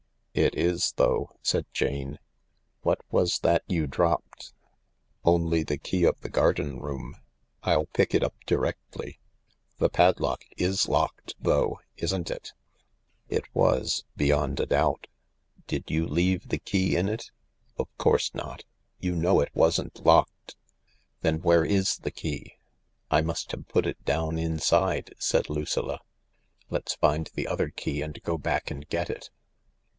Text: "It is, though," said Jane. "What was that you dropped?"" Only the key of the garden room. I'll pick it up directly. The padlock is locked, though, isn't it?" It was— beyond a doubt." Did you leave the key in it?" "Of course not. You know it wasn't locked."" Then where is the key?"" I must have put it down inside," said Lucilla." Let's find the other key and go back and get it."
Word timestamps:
"It 0.33 0.55
is, 0.55 0.93
though," 0.95 1.29
said 1.43 1.65
Jane. 1.73 2.17
"What 2.81 3.01
was 3.11 3.39
that 3.39 3.63
you 3.67 3.85
dropped?"" 3.85 4.53
Only 5.25 5.61
the 5.61 5.77
key 5.77 6.05
of 6.05 6.19
the 6.21 6.29
garden 6.29 6.79
room. 6.79 7.17
I'll 7.63 7.85
pick 7.87 8.15
it 8.15 8.23
up 8.23 8.33
directly. 8.47 9.19
The 9.77 9.89
padlock 9.89 10.45
is 10.57 10.87
locked, 10.87 11.35
though, 11.39 11.81
isn't 11.97 12.31
it?" 12.31 12.53
It 13.29 13.43
was— 13.53 14.03
beyond 14.17 14.59
a 14.61 14.65
doubt." 14.65 15.05
Did 15.67 15.91
you 15.91 16.07
leave 16.07 16.47
the 16.47 16.59
key 16.59 16.95
in 16.95 17.07
it?" 17.07 17.29
"Of 17.77 17.89
course 17.99 18.33
not. 18.33 18.63
You 18.99 19.13
know 19.15 19.39
it 19.41 19.51
wasn't 19.53 20.03
locked."" 20.03 20.55
Then 21.21 21.41
where 21.41 21.65
is 21.65 21.97
the 21.97 22.09
key?"" 22.11 22.55
I 23.11 23.21
must 23.21 23.51
have 23.51 23.67
put 23.67 23.85
it 23.85 24.03
down 24.03 24.39
inside," 24.39 25.13
said 25.19 25.47
Lucilla." 25.49 25.99
Let's 26.71 26.95
find 26.95 27.29
the 27.35 27.47
other 27.47 27.69
key 27.69 28.01
and 28.01 28.19
go 28.23 28.39
back 28.39 28.71
and 28.71 28.87
get 28.87 29.09
it." 29.09 29.29